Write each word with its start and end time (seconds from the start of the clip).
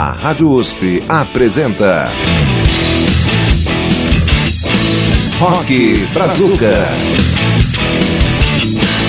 A 0.00 0.12
Rádio 0.12 0.50
USP 0.50 1.04
apresenta. 1.06 2.10
Rock 5.38 6.06
Brazuca. 6.14 6.72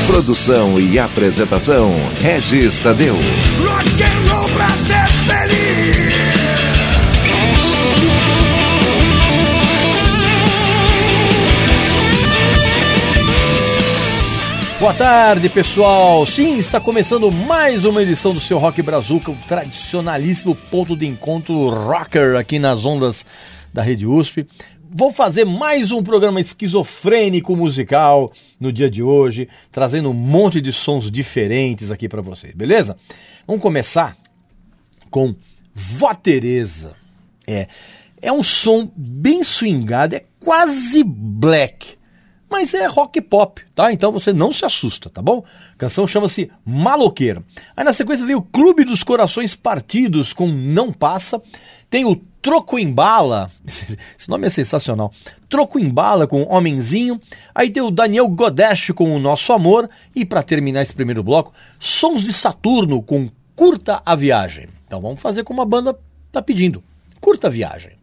Produção 0.06 0.78
e 0.82 1.00
apresentação: 1.00 1.96
Regis 2.20 2.78
Tadeu. 2.80 3.16
Rock 3.66 4.11
Boa 14.82 14.96
tarde, 14.96 15.48
pessoal. 15.48 16.26
Sim, 16.26 16.58
está 16.58 16.82
começando 16.82 17.32
mais 17.32 17.86
uma 17.86 18.02
edição 18.02 18.34
do 18.34 18.40
seu 18.40 18.58
Rock 18.58 18.82
Brazuca, 18.82 19.30
o 19.30 19.36
tradicionalíssimo 19.48 20.56
ponto 20.56 20.98
de 20.98 21.06
encontro 21.06 21.70
rocker 21.70 22.36
aqui 22.36 22.58
nas 22.58 22.84
ondas 22.84 23.24
da 23.72 23.84
Rede 23.84 24.08
USP. 24.08 24.48
Vou 24.90 25.14
fazer 25.14 25.46
mais 25.46 25.92
um 25.92 26.02
programa 26.02 26.42
esquizofrênico 26.42 27.56
musical 27.56 28.34
no 28.60 28.74
dia 28.74 28.90
de 28.90 29.04
hoje, 29.04 29.48
trazendo 29.72 30.10
um 30.10 30.14
monte 30.14 30.60
de 30.60 30.74
sons 30.74 31.12
diferentes 31.12 31.92
aqui 31.92 32.10
para 32.10 32.24
vocês, 32.24 32.52
beleza? 32.56 32.98
Vamos 33.46 33.62
começar 33.62 34.18
com 35.12 35.36
Vó 35.76 36.12
Teresa. 36.16 36.94
É, 37.46 37.68
é 38.20 38.34
um 38.34 38.42
som 38.42 38.92
bem 38.98 39.44
swingado, 39.44 40.16
é 40.16 40.24
quase 40.40 41.04
black 41.04 42.01
mas 42.52 42.74
é 42.74 42.86
rock 42.86 43.22
pop, 43.22 43.64
tá? 43.74 43.94
Então 43.94 44.12
você 44.12 44.34
não 44.34 44.52
se 44.52 44.66
assusta, 44.66 45.10
tá 45.10 45.22
bom? 45.22 45.44
A 45.74 45.78
canção 45.78 46.06
chama-se 46.06 46.52
Maloqueiro. 46.66 47.46
Aí 47.76 47.86
na 47.86 47.94
sequência 47.94 48.26
veio 48.26 48.40
o 48.40 48.44
Clube 48.44 48.84
dos 48.84 49.04
Corações 49.04 49.56
Partidos 49.56 50.34
com 50.34 50.48
Não 50.48 50.92
Passa. 50.92 51.42
Tem 51.90 52.04
o 52.04 52.16
Troco 52.42 52.78
em 52.78 52.92
Bala, 52.92 53.50
esse 53.66 54.30
nome 54.30 54.48
é 54.48 54.50
sensacional. 54.50 55.14
Troco 55.48 55.80
em 55.80 55.90
Bala 55.90 56.28
com 56.28 56.44
Homenzinho. 56.44 57.22
Aí 57.56 57.70
tem 57.70 57.82
o 57.82 57.90
Daniel 57.90 58.28
Godesh 58.28 58.92
com 58.94 59.16
O 59.16 59.20
Nosso 59.20 59.54
Amor. 59.54 59.90
E 60.14 60.26
para 60.26 60.44
terminar 60.44 60.82
esse 60.82 60.94
primeiro 60.94 61.24
bloco, 61.24 61.54
Sons 61.80 62.22
de 62.22 62.34
Saturno 62.34 63.02
com 63.02 63.30
Curta 63.56 64.02
a 64.06 64.16
Viagem. 64.16 64.68
Então 64.86 65.00
vamos 65.00 65.22
fazer 65.22 65.46
como 65.46 65.62
a 65.62 65.66
banda 65.66 65.98
tá 66.32 66.42
pedindo. 66.42 66.84
Curta 67.22 67.48
a 67.48 67.50
Viagem. 67.50 68.01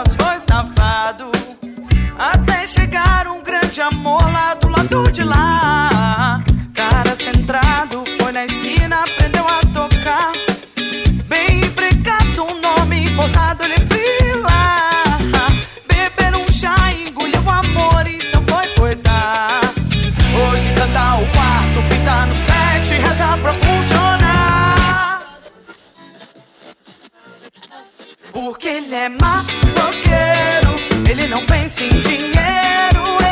foi 0.00 0.40
safado. 0.40 1.30
Até 2.18 2.66
chegar 2.66 3.26
um 3.28 3.42
grande 3.42 3.80
amor 3.82 4.22
lá 4.32 4.54
do 4.54 4.68
lado 4.68 5.12
de 5.12 5.22
lá. 5.22 6.42
Cara 6.74 7.14
centrado, 7.14 8.02
foi 8.18 8.32
na 8.32 8.46
esquina, 8.46 9.04
aprendeu 9.04 9.46
a 9.46 9.60
tocar. 9.60 10.32
Bem 11.28 11.60
empregado, 11.60 12.42
um 12.42 12.60
nome 12.60 13.10
importado, 13.10 13.64
ele 13.64 13.76
frila. 13.86 15.18
Beber 15.86 16.36
um 16.36 16.50
chá, 16.50 16.74
engoliu 16.92 17.42
o 17.42 17.50
amor, 17.50 18.06
então 18.06 18.42
foi 18.44 18.66
coitar. 18.74 19.60
Hoje 20.52 20.72
canta 20.74 21.16
o 21.16 21.26
quarto, 21.32 21.82
pinta 21.90 22.26
no 22.26 22.36
sete, 22.36 22.94
reza 22.94 23.36
pra 23.42 23.52
Porque 28.44 28.66
ele 28.66 28.92
é 28.92 29.08
maloqueiro, 29.08 30.74
ele 31.08 31.28
não 31.28 31.46
pensa 31.46 31.84
em 31.84 31.90
dinheiro. 32.00 33.31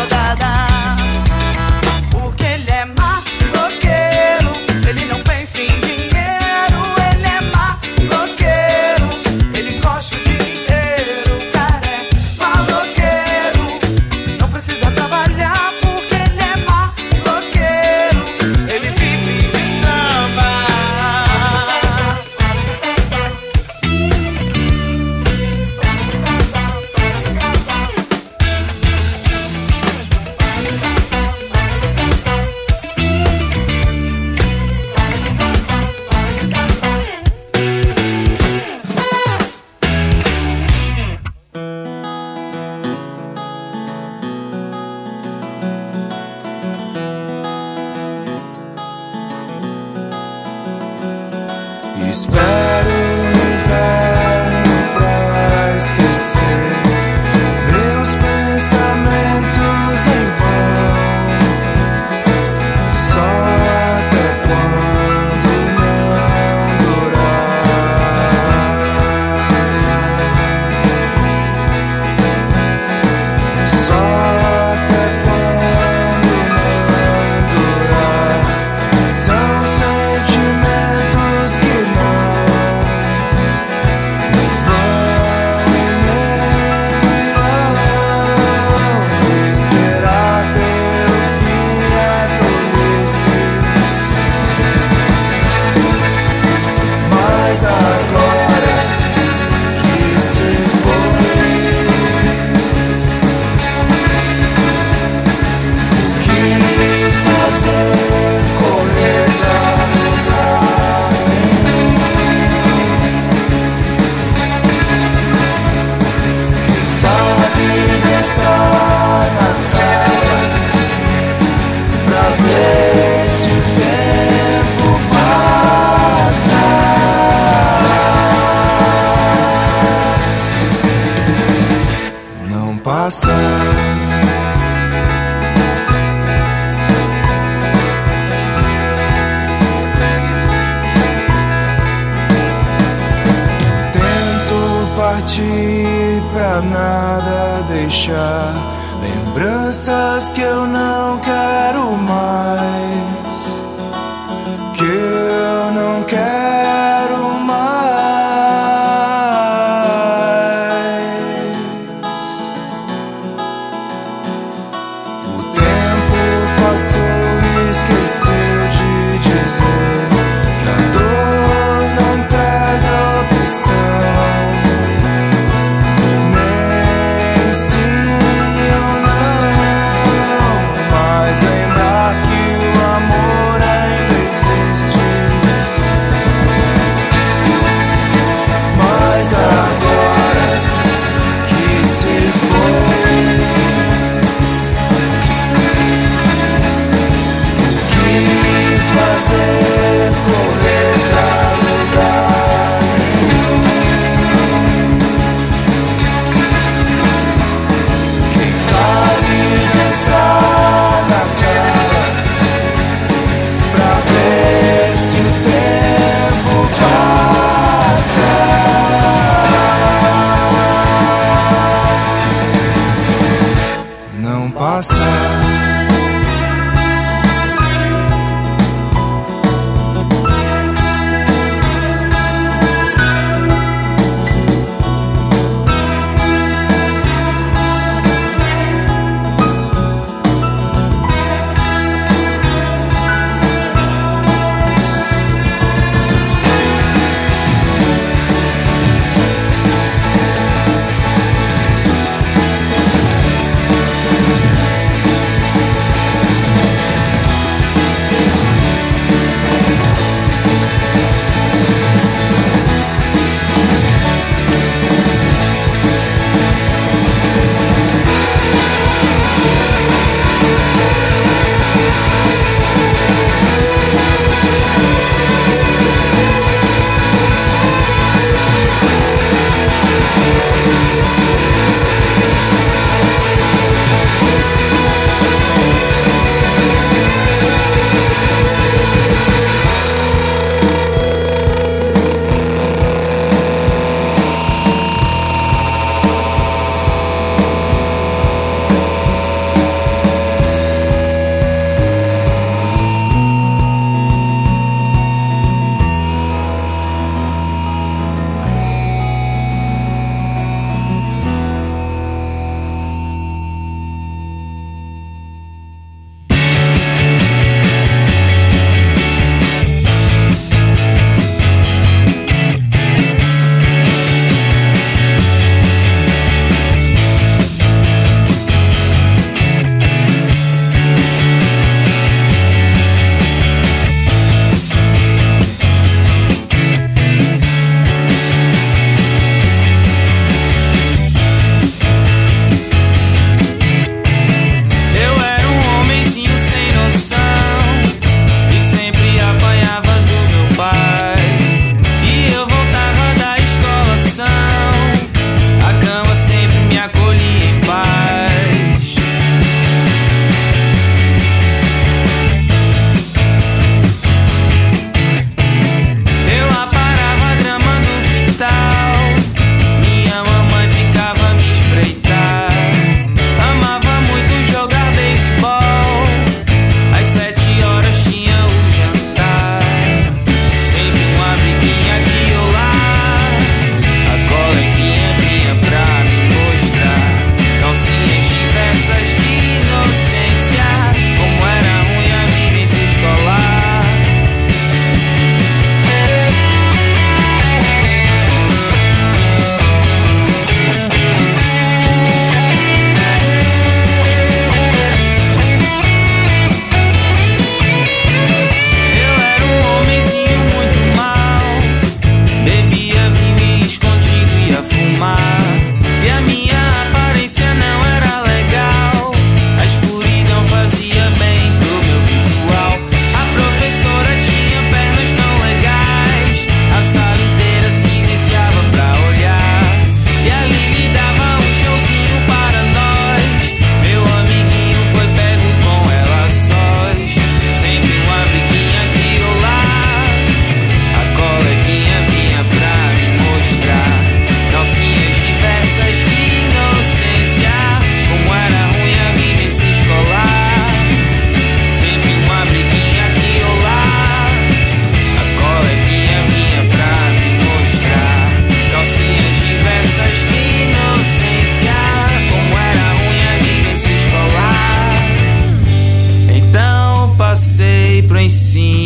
sim. 468.29 468.80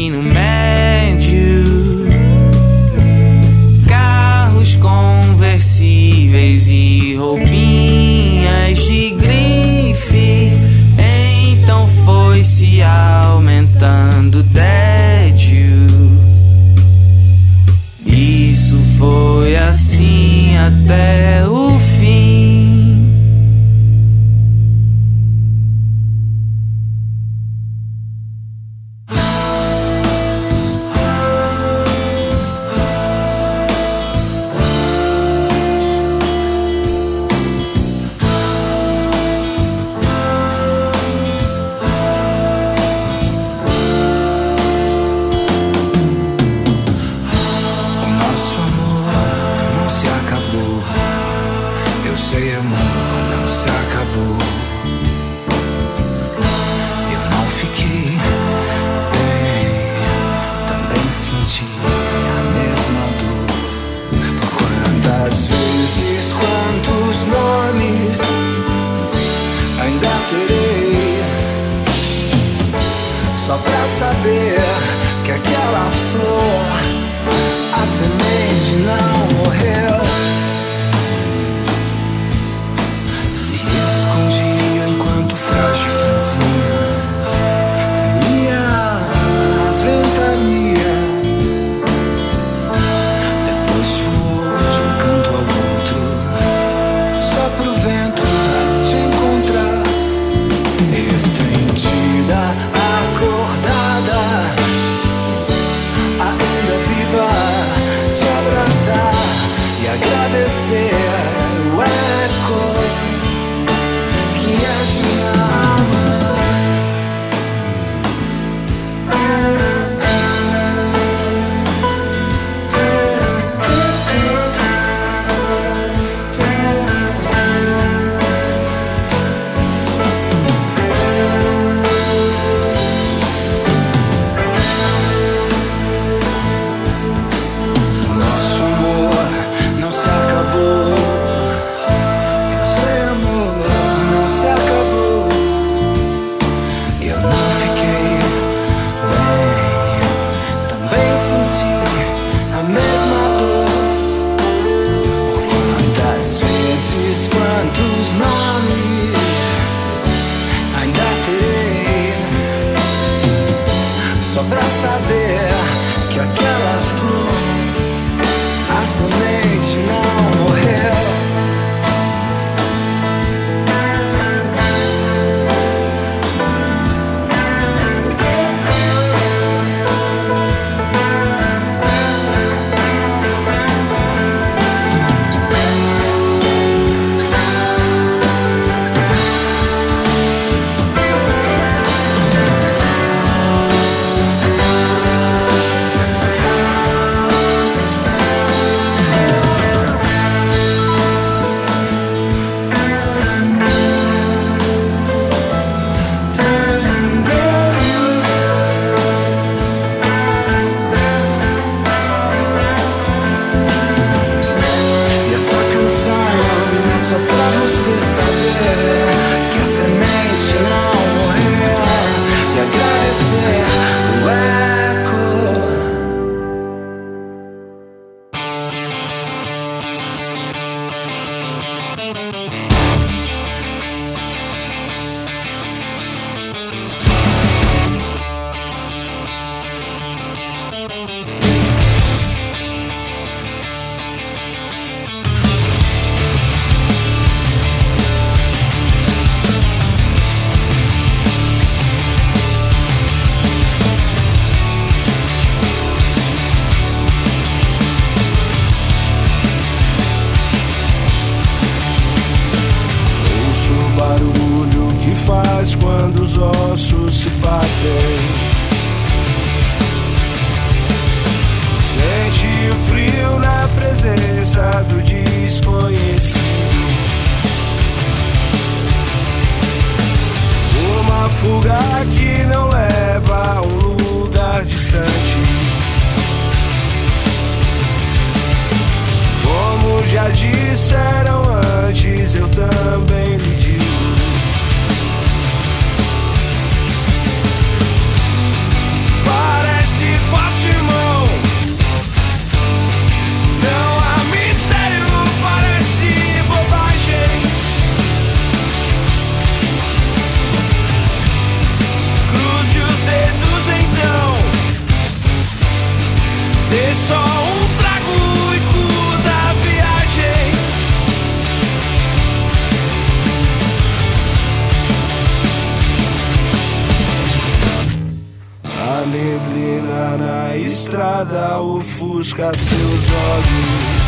Ofusca 332.06 332.52
seus 332.56 332.82
olhos. 332.82 334.06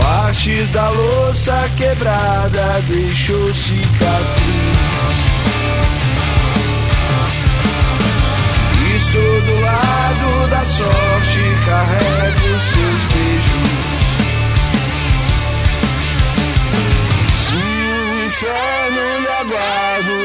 Partes 0.00 0.70
da 0.70 0.88
louça 0.90 1.70
quebrada 1.76 2.82
deixou 2.88 3.52
cicatriz. 3.54 4.22
Estou 8.96 9.40
do 9.42 9.60
lado 9.60 10.50
da 10.50 10.64
sorte, 10.64 11.40
carrego 11.66 12.60
seus 12.72 13.02
beijos. 13.12 13.72
Se 17.34 17.56
o 17.56 18.26
inferno 18.26 19.02
lhe 19.20 19.28
aguarda 19.28 20.21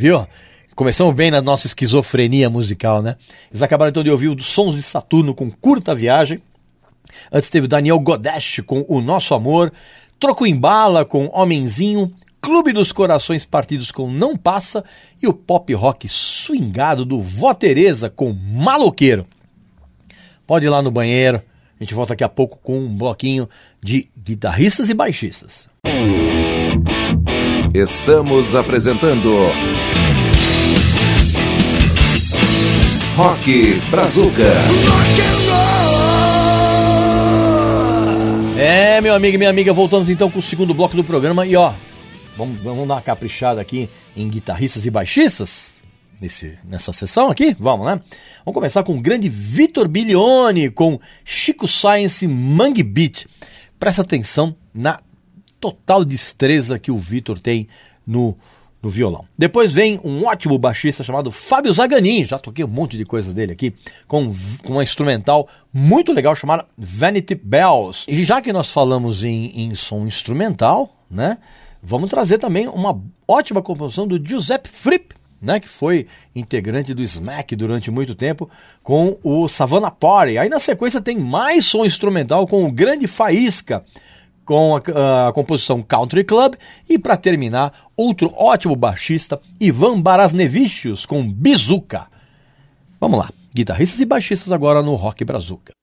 viu? 0.00 0.26
Começamos 0.74 1.14
bem 1.14 1.30
na 1.30 1.42
nossa 1.42 1.66
esquizofrenia 1.66 2.48
musical, 2.48 3.02
né? 3.02 3.16
Eles 3.50 3.60
acabaram 3.60 3.90
então 3.90 4.02
de 4.02 4.10
ouvir 4.10 4.28
os 4.28 4.46
Sons 4.46 4.74
de 4.74 4.82
Saturno 4.82 5.34
com 5.34 5.50
Curta 5.50 5.94
Viagem. 5.94 6.40
Antes 7.30 7.50
teve 7.50 7.68
Daniel 7.68 8.00
Godesh 8.00 8.62
com 8.64 8.82
O 8.88 9.02
Nosso 9.02 9.34
Amor. 9.34 9.70
Troco 10.18 10.46
em 10.46 10.56
Bala 10.56 11.04
com 11.04 11.26
Homenzinho. 11.26 12.10
Clube 12.40 12.72
dos 12.72 12.92
Corações 12.92 13.44
Partidos 13.44 13.92
com 13.92 14.10
Não 14.10 14.38
Passa. 14.38 14.82
E 15.22 15.26
o 15.26 15.34
pop 15.34 15.70
rock 15.74 16.08
swingado 16.08 17.04
do 17.04 17.20
Vó 17.20 17.52
Teresa 17.52 18.08
com 18.08 18.32
Maloqueiro. 18.32 19.26
Pode 20.46 20.64
ir 20.64 20.70
lá 20.70 20.80
no 20.80 20.90
banheiro. 20.90 21.42
A 21.78 21.84
gente 21.84 21.92
volta 21.92 22.14
daqui 22.14 22.24
a 22.24 22.28
pouco 22.28 22.58
com 22.62 22.78
um 22.78 22.88
bloquinho 22.88 23.46
de 23.82 24.08
guitarristas 24.16 24.88
e 24.88 24.94
baixistas. 24.94 25.68
Estamos 27.72 28.56
apresentando 28.56 29.30
Rock 33.14 33.74
Brazuca. 33.88 34.42
É, 38.58 39.00
meu 39.00 39.14
amigo 39.14 39.36
e 39.36 39.38
minha 39.38 39.50
amiga, 39.50 39.72
voltamos 39.72 40.10
então 40.10 40.28
com 40.28 40.40
o 40.40 40.42
segundo 40.42 40.74
bloco 40.74 40.96
do 40.96 41.04
programa 41.04 41.46
e 41.46 41.54
ó, 41.54 41.72
vamos, 42.36 42.60
vamos 42.60 42.88
dar 42.88 42.94
uma 42.94 43.00
caprichada 43.00 43.60
aqui 43.60 43.88
em 44.16 44.28
guitarristas 44.28 44.84
e 44.84 44.90
baixistas 44.90 45.72
nesse, 46.20 46.58
nessa 46.64 46.92
sessão 46.92 47.30
aqui? 47.30 47.56
Vamos, 47.56 47.86
né? 47.86 48.00
Vamos 48.44 48.54
começar 48.54 48.82
com 48.82 48.96
o 48.96 49.00
grande 49.00 49.28
Vitor 49.28 49.86
Bilione 49.86 50.70
com 50.70 50.98
Chico 51.24 51.68
Science 51.68 52.26
Mangue 52.26 52.82
Beat. 52.82 53.26
Presta 53.78 54.02
atenção 54.02 54.56
na 54.74 54.98
total 55.60 56.04
destreza 56.04 56.78
que 56.78 56.90
o 56.90 56.96
Vitor 56.96 57.38
tem 57.38 57.68
no, 58.06 58.36
no 58.82 58.88
violão. 58.88 59.24
Depois 59.36 59.72
vem 59.72 60.00
um 60.02 60.24
ótimo 60.24 60.58
baixista 60.58 61.04
chamado 61.04 61.30
Fábio 61.30 61.72
Zaganin, 61.72 62.24
já 62.24 62.38
toquei 62.38 62.64
um 62.64 62.68
monte 62.68 62.96
de 62.96 63.04
coisas 63.04 63.34
dele 63.34 63.52
aqui, 63.52 63.74
com, 64.08 64.34
com 64.64 64.72
uma 64.72 64.82
instrumental 64.82 65.46
muito 65.72 66.12
legal 66.12 66.34
chamada 66.34 66.66
Vanity 66.76 67.34
Bells. 67.34 68.04
E 68.08 68.24
já 68.24 68.40
que 68.40 68.52
nós 68.52 68.72
falamos 68.72 69.22
em, 69.22 69.52
em 69.54 69.74
som 69.74 70.06
instrumental, 70.06 70.96
né, 71.10 71.38
vamos 71.82 72.08
trazer 72.08 72.38
também 72.38 72.68
uma 72.68 73.00
ótima 73.28 73.60
composição 73.62 74.06
do 74.06 74.22
Giuseppe 74.24 74.68
Fripp, 74.68 75.14
né, 75.40 75.58
que 75.58 75.68
foi 75.68 76.06
integrante 76.34 76.92
do 76.92 77.02
Smack 77.02 77.56
durante 77.56 77.90
muito 77.90 78.14
tempo, 78.14 78.48
com 78.82 79.18
o 79.22 79.48
Savannah 79.48 79.90
Party. 79.90 80.38
Aí 80.38 80.48
na 80.48 80.60
sequência 80.60 81.00
tem 81.00 81.18
mais 81.18 81.64
som 81.64 81.84
instrumental 81.84 82.46
com 82.46 82.64
o 82.64 82.72
grande 82.72 83.06
Faísca, 83.06 83.84
com 84.50 84.74
a, 84.74 85.28
a, 85.28 85.32
composição 85.32 85.80
Country 85.80 86.24
Club 86.24 86.54
e 86.88 86.98
para 86.98 87.16
terminar, 87.16 87.72
outro 87.96 88.34
ótimo 88.36 88.74
baixista, 88.74 89.40
Ivan 89.60 90.00
Barasnevichus 90.00 91.06
com 91.06 91.22
Bizuca. 91.32 92.08
Vamos 93.00 93.20
lá, 93.20 93.30
guitarristas 93.54 94.00
e 94.00 94.04
baixistas 94.04 94.50
agora 94.50 94.82
no 94.82 94.96
Rock 94.96 95.24
Brazuca. 95.24 95.79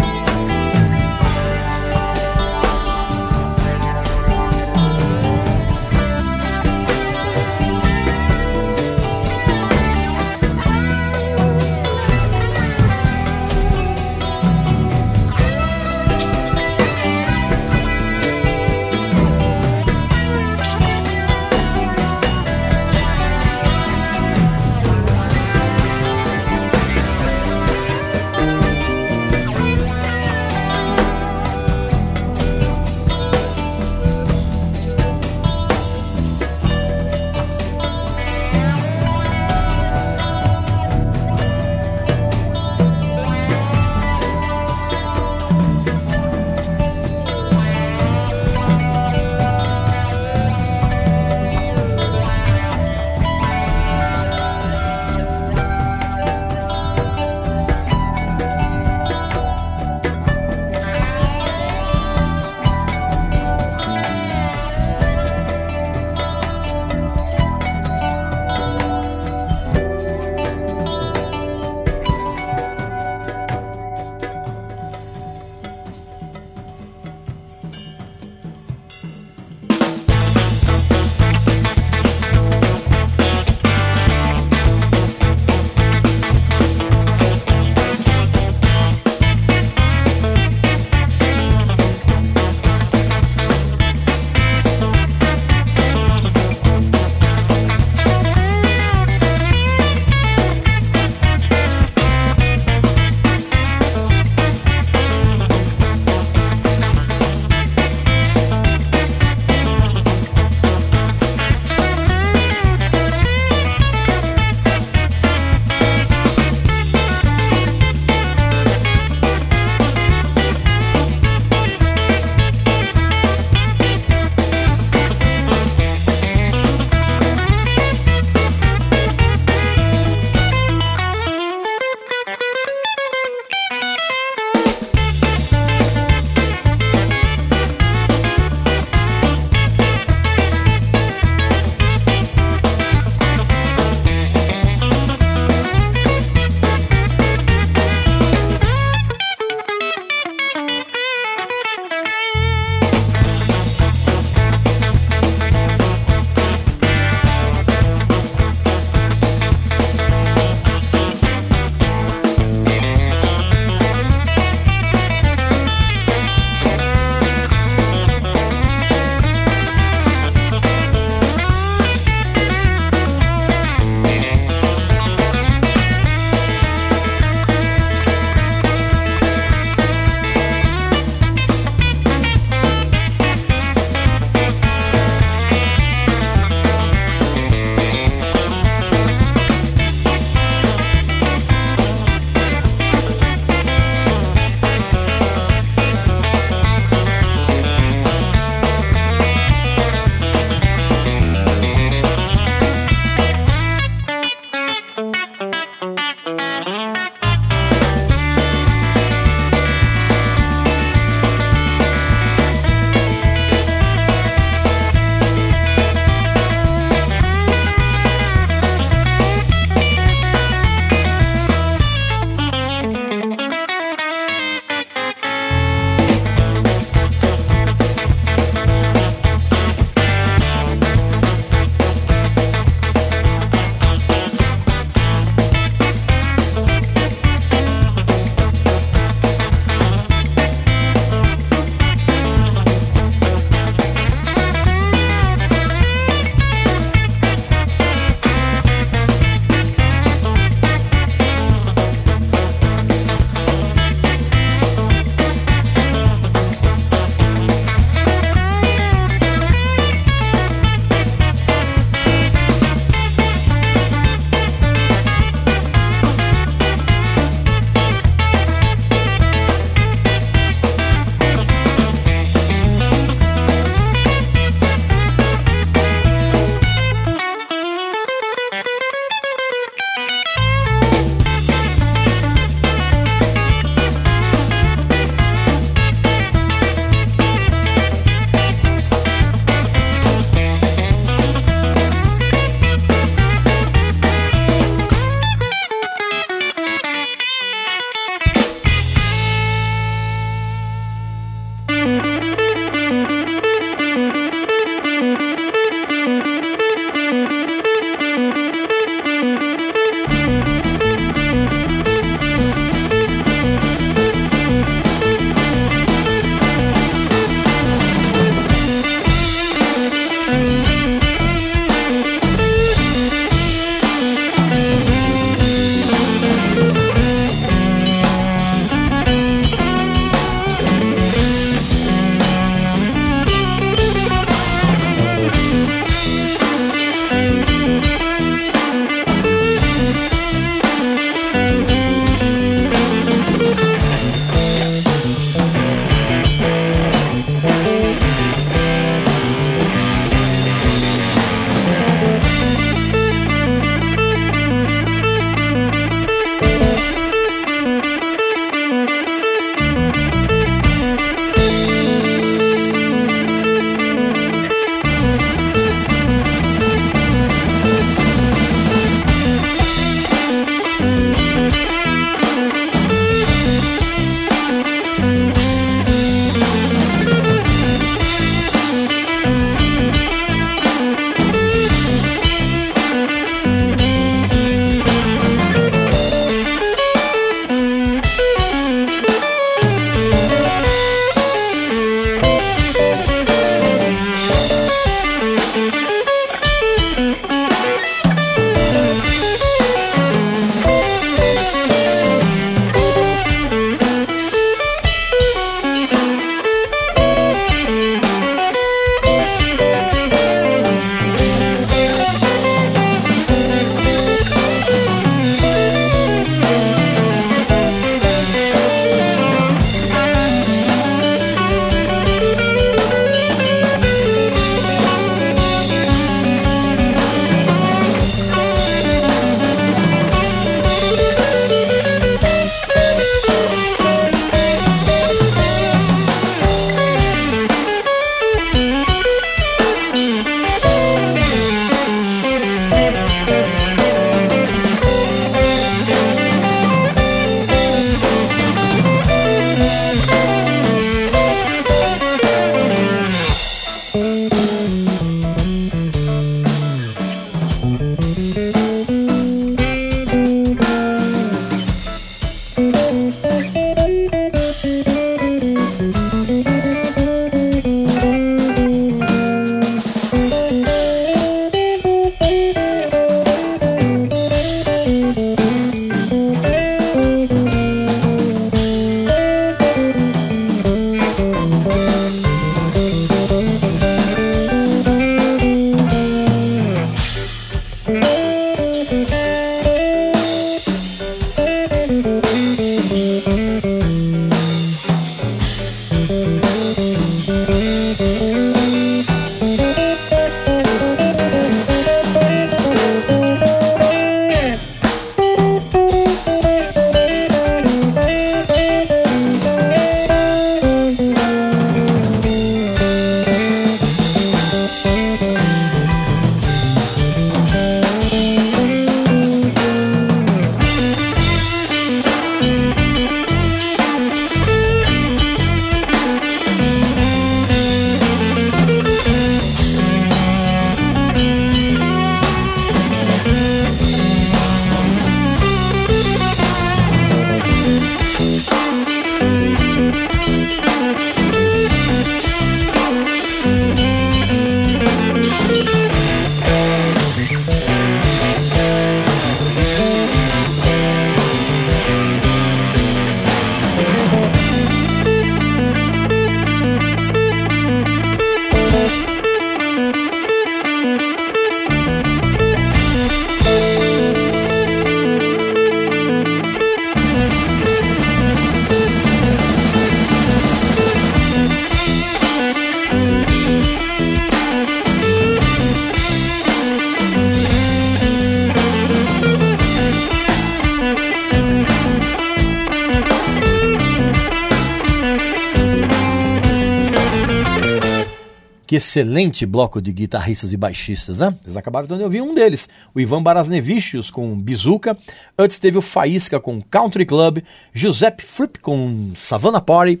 Excelente 588.78 589.44
bloco 589.44 589.80
de 589.80 589.92
guitarristas 589.92 590.52
e 590.52 590.56
baixistas, 590.56 591.18
né? 591.18 591.34
Vocês 591.42 591.56
acabaram 591.56 591.86
de 591.86 592.02
ouvir 592.02 592.22
um 592.22 592.34
deles, 592.34 592.68
o 592.94 593.00
Ivan 593.00 593.22
Barasnevichus 593.22 594.10
com 594.10 594.34
Bizuca. 594.40 594.96
Antes 595.38 595.58
teve 595.58 595.76
o 595.76 595.82
Faísca 595.82 596.40
com 596.40 596.62
Country 596.62 597.04
Club, 597.04 597.38
Giuseppe 597.72 598.24
Fripp 598.24 598.58
com 598.60 599.12
Savannah 599.14 599.60
Party, 599.60 600.00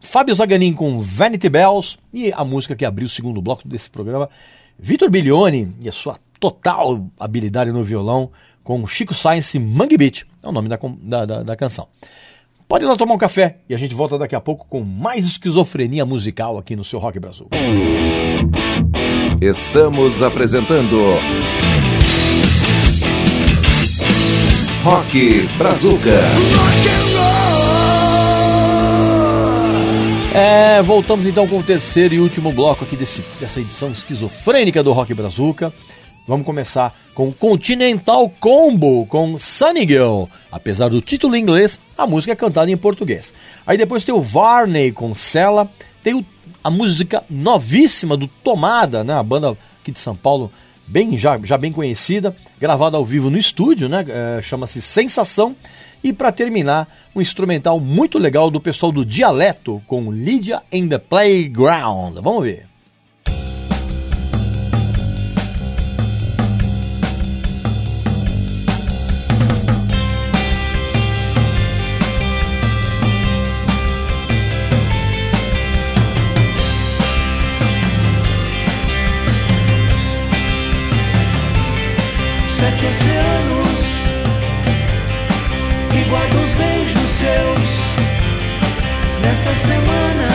Fábio 0.00 0.34
Zaganin 0.34 0.72
com 0.72 1.00
Vanity 1.00 1.48
Bells 1.48 1.98
e 2.12 2.32
a 2.32 2.44
música 2.44 2.76
que 2.76 2.84
abriu 2.84 3.06
o 3.06 3.10
segundo 3.10 3.42
bloco 3.42 3.66
desse 3.66 3.90
programa, 3.90 4.28
Vitor 4.78 5.10
Bilione 5.10 5.74
e 5.82 5.88
a 5.88 5.92
sua 5.92 6.18
total 6.38 7.06
habilidade 7.18 7.72
no 7.72 7.84
violão 7.84 8.30
com 8.64 8.86
Chico 8.86 9.14
Science 9.14 9.58
Mangue 9.58 9.96
Beat, 9.96 10.24
é 10.42 10.48
o 10.48 10.52
nome 10.52 10.68
da, 10.68 10.78
da, 11.02 11.24
da, 11.24 11.42
da 11.42 11.56
canção. 11.56 11.88
Pode 12.72 12.86
ir 12.86 12.88
lá 12.88 12.96
tomar 12.96 13.12
um 13.12 13.18
café 13.18 13.58
e 13.68 13.74
a 13.74 13.76
gente 13.76 13.94
volta 13.94 14.16
daqui 14.16 14.34
a 14.34 14.40
pouco 14.40 14.66
com 14.66 14.80
mais 14.80 15.26
esquizofrenia 15.26 16.06
musical 16.06 16.56
aqui 16.56 16.74
no 16.74 16.82
seu 16.82 16.98
Rock 16.98 17.20
Brasil. 17.20 17.46
Estamos 19.42 20.22
apresentando 20.22 20.96
Rock 24.82 25.46
Brazuca. 25.58 26.18
É, 30.34 30.80
voltamos 30.80 31.26
então 31.26 31.46
com 31.46 31.58
o 31.58 31.62
terceiro 31.62 32.14
e 32.14 32.20
último 32.20 32.52
bloco 32.52 32.84
aqui 32.84 32.96
desse, 32.96 33.22
dessa 33.38 33.60
edição 33.60 33.90
esquizofrênica 33.90 34.82
do 34.82 34.92
Rock 34.92 35.12
Brazuca. 35.12 35.70
Vamos 36.26 36.46
começar 36.46 36.96
com 37.14 37.32
Continental 37.32 38.28
Combo 38.40 39.04
com 39.06 39.38
Sunny 39.38 39.80
Girl. 39.80 40.24
Apesar 40.50 40.88
do 40.88 41.00
título 41.00 41.34
em 41.34 41.42
inglês, 41.42 41.80
a 41.98 42.06
música 42.06 42.32
é 42.32 42.36
cantada 42.36 42.70
em 42.70 42.76
português. 42.76 43.34
Aí 43.66 43.76
depois 43.76 44.04
tem 44.04 44.14
o 44.14 44.20
Varney 44.20 44.92
com 44.92 45.14
Cella, 45.14 45.68
tem 46.02 46.14
o, 46.14 46.24
a 46.62 46.70
música 46.70 47.24
novíssima 47.28 48.16
do 48.16 48.28
Tomada, 48.28 49.02
né? 49.02 49.14
A 49.14 49.22
banda 49.22 49.56
aqui 49.80 49.90
de 49.90 49.98
São 49.98 50.14
Paulo, 50.14 50.50
bem 50.86 51.18
já, 51.18 51.36
já 51.42 51.58
bem 51.58 51.72
conhecida, 51.72 52.34
gravada 52.60 52.96
ao 52.96 53.04
vivo 53.04 53.28
no 53.28 53.36
estúdio, 53.36 53.88
né? 53.88 54.04
É, 54.08 54.40
Chama-se 54.40 54.80
Sensação. 54.80 55.56
E 56.04 56.12
para 56.12 56.32
terminar, 56.32 56.88
um 57.14 57.20
instrumental 57.20 57.78
muito 57.78 58.18
legal 58.18 58.50
do 58.50 58.60
pessoal 58.60 58.90
do 58.90 59.04
Dialeto 59.04 59.82
com 59.86 60.10
Lydia 60.10 60.62
in 60.72 60.88
the 60.88 60.98
Playground. 60.98 62.18
Vamos 62.20 62.44
ver. 62.44 62.71
sete 82.62 82.86
oceanos 82.86 83.80
e 85.98 86.08
guardo 86.08 86.34
os 86.36 86.50
beijos 86.54 87.10
seus 87.18 87.66
nesta 89.20 89.52
semana. 89.66 90.28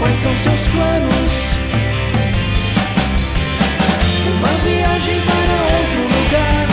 Quais 0.00 0.18
são 0.20 0.34
seus 0.38 0.62
planos? 0.72 1.32
Uma 4.34 4.52
viagem 4.64 5.18
para 5.28 5.54
outro 5.78 6.02
lugar. 6.16 6.66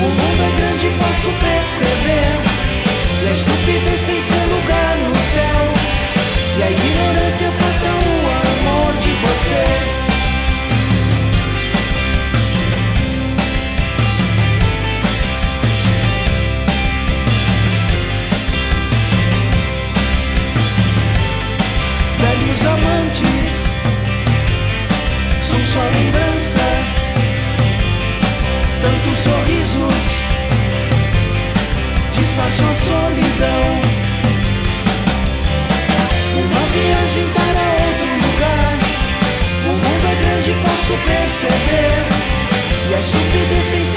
O 0.00 0.08
mundo 0.16 0.40
é 0.40 0.50
grande, 0.56 0.86
posso 0.98 1.28
perceber. 1.44 2.32
E 3.22 3.24
a 3.26 3.32
estupidez 3.32 3.95
tantos 29.06 29.24
sorrisos 29.24 30.06
Disfarçou 32.16 32.74
solidão. 32.86 33.64
Uma 36.36 36.62
viagem 36.72 37.26
para 37.34 37.62
outro 37.86 38.10
lugar 38.26 38.74
O 39.64 39.72
mundo 39.72 40.06
é 40.06 40.14
grande, 40.22 40.50
posso 40.62 40.94
perceber. 41.06 41.96
E 42.88 42.94
a 42.94 43.00
estupidez 43.00 43.66
tem 43.72 43.95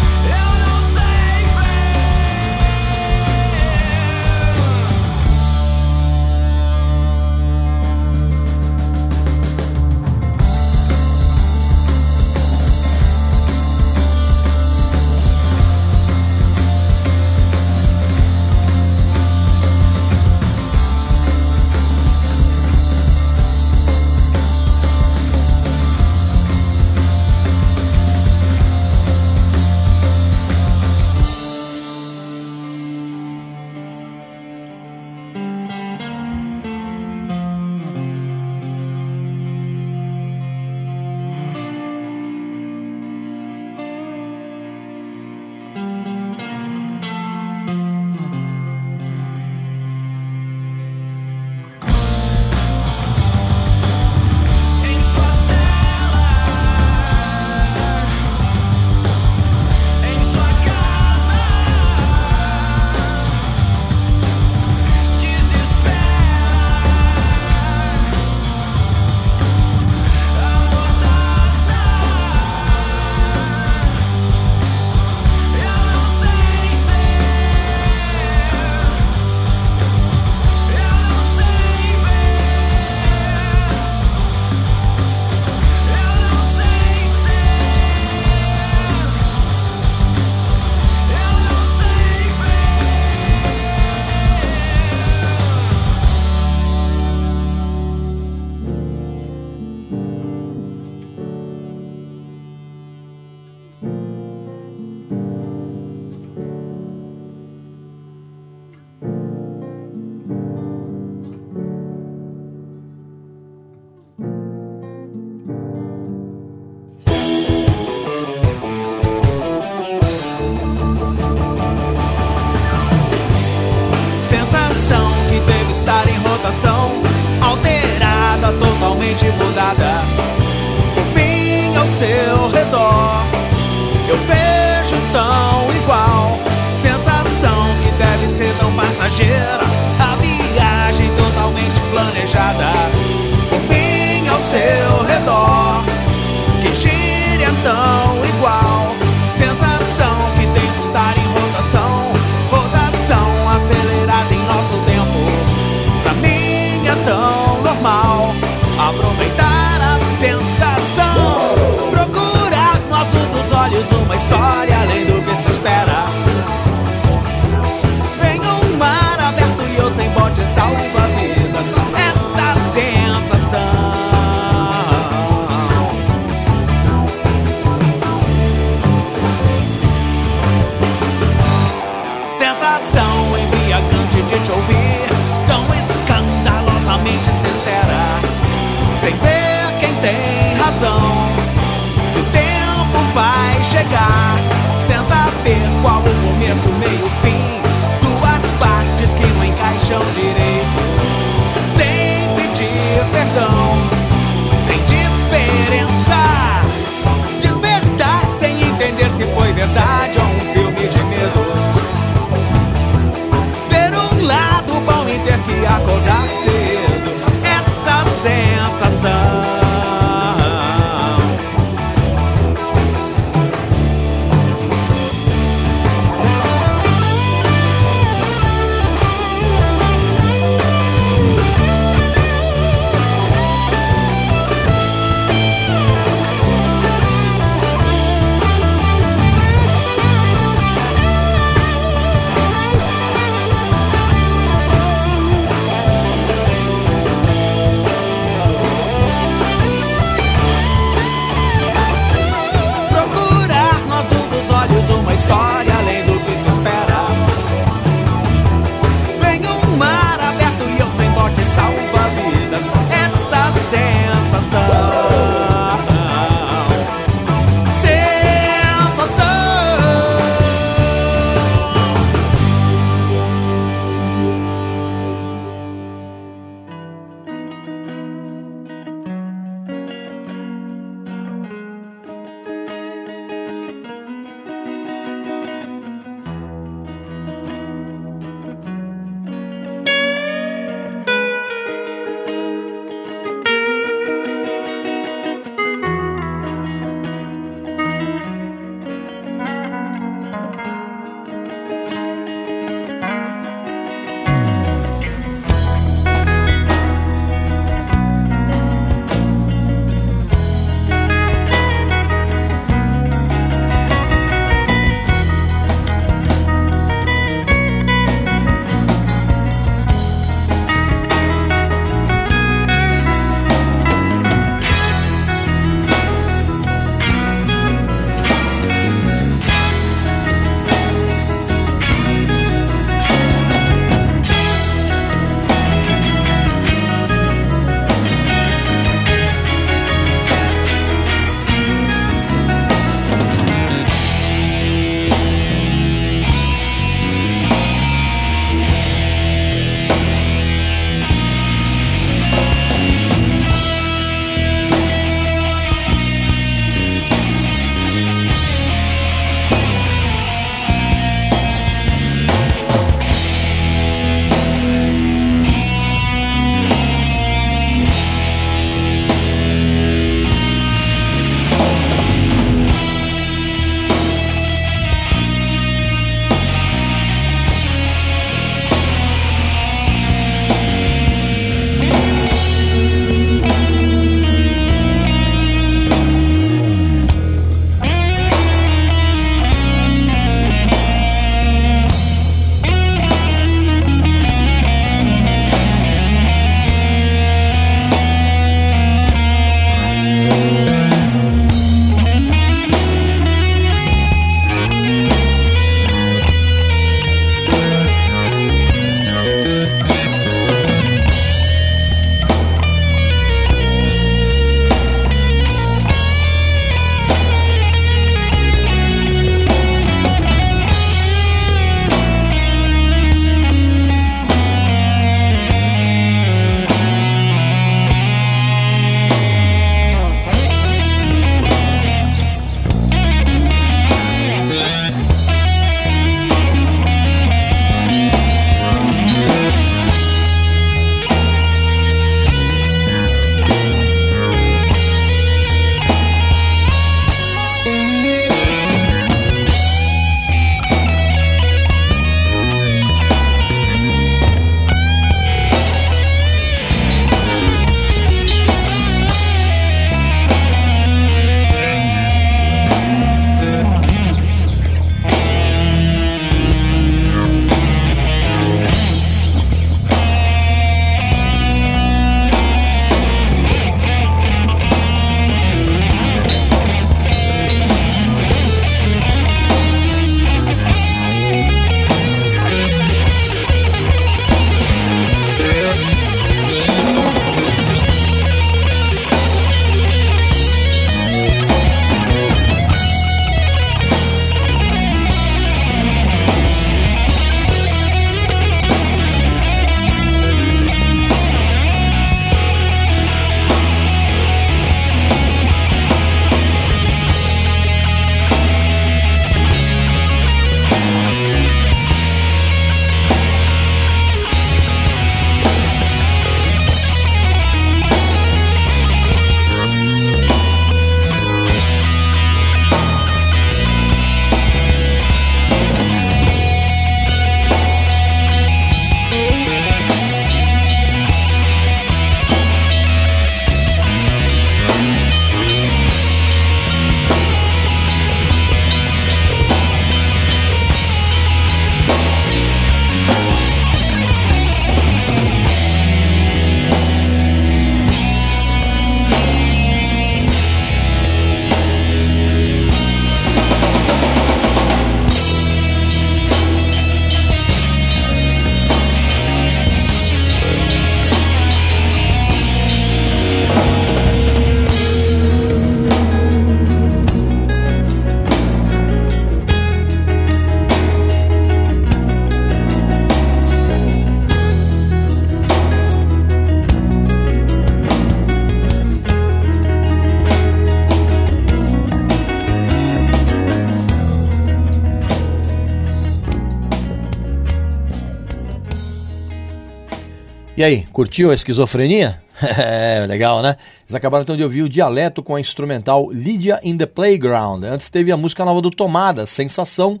E 590.64 590.66
aí, 590.66 590.86
curtiu 590.94 591.30
a 591.30 591.34
esquizofrenia? 591.34 592.22
É, 592.40 593.04
legal, 593.06 593.42
né? 593.42 593.56
Eles 593.82 593.94
acabaram 593.94 594.22
então 594.22 594.34
de 594.34 594.42
ouvir 594.42 594.62
o 594.62 594.68
dialeto 594.68 595.22
com 595.22 595.36
a 595.36 595.40
instrumental 595.40 596.10
Lydia 596.10 596.58
in 596.64 596.78
the 596.78 596.86
Playground. 596.86 597.62
Antes 597.64 597.90
teve 597.90 598.10
a 598.10 598.16
música 598.16 598.46
nova 598.46 598.62
do 598.62 598.70
Tomada, 598.70 599.26
Sensação. 599.26 600.00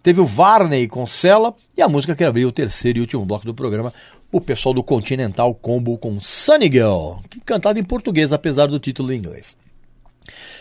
Teve 0.00 0.20
o 0.20 0.24
Varney 0.24 0.86
com 0.86 1.04
Cela 1.04 1.52
e 1.76 1.82
a 1.82 1.88
música 1.88 2.14
que 2.14 2.22
abriu 2.22 2.46
o 2.48 2.52
terceiro 2.52 2.98
e 2.98 3.00
último 3.00 3.26
bloco 3.26 3.44
do 3.44 3.52
programa, 3.52 3.92
o 4.30 4.40
pessoal 4.40 4.72
do 4.72 4.84
Continental 4.84 5.52
Combo 5.52 5.98
com 5.98 6.20
Sunny 6.20 6.70
Girl, 6.72 7.16
que 7.28 7.40
cantado 7.40 7.80
em 7.80 7.84
português, 7.84 8.32
apesar 8.32 8.66
do 8.66 8.78
título 8.78 9.12
em 9.12 9.18
inglês. 9.18 9.56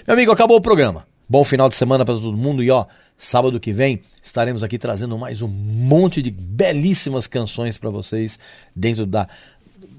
Meu 0.07 0.15
amigo, 0.15 0.31
acabou 0.31 0.57
o 0.57 0.61
programa. 0.61 1.05
Bom 1.29 1.43
final 1.43 1.69
de 1.69 1.75
semana 1.75 2.03
para 2.03 2.15
todo 2.15 2.35
mundo 2.35 2.63
e 2.63 2.71
ó, 2.71 2.85
sábado 3.15 3.59
que 3.59 3.71
vem 3.71 4.01
estaremos 4.27 4.61
aqui 4.61 4.77
trazendo 4.77 5.17
mais 5.17 5.41
um 5.41 5.47
monte 5.47 6.21
de 6.21 6.29
belíssimas 6.29 7.27
canções 7.27 7.77
para 7.77 7.89
vocês 7.89 8.37
dentro 8.75 9.05
da 9.05 9.27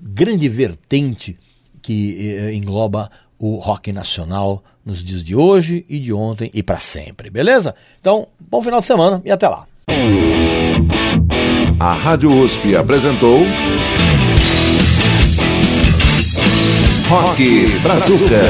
grande 0.02 0.48
vertente 0.48 1.36
que 1.80 2.36
eh, 2.36 2.54
engloba 2.54 3.10
o 3.38 3.56
rock 3.56 3.90
nacional 3.90 4.62
nos 4.84 5.02
dias 5.02 5.24
de 5.24 5.34
hoje 5.34 5.84
e 5.88 5.98
de 5.98 6.12
ontem 6.12 6.50
e 6.52 6.62
para 6.62 6.78
sempre, 6.78 7.30
beleza? 7.30 7.74
Então, 8.00 8.28
bom 8.50 8.60
final 8.60 8.80
de 8.80 8.86
semana 8.86 9.22
e 9.24 9.30
até 9.30 9.48
lá. 9.48 9.66
A 11.80 11.94
Rádio 11.94 12.30
USP 12.30 12.76
apresentou 12.76 13.38
Rock 17.08 17.66
Brazuca. 17.82 18.42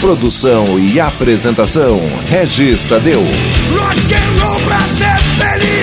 Produção 0.00 0.78
e 0.78 1.00
apresentação 1.00 2.00
Regis 2.30 2.84
Tadeu. 2.84 3.20
Rock 3.20 4.14
and 4.14 4.44
roll 4.44 4.60
pra 4.60 4.78
ser 4.78 5.20
feliz. 5.36 5.77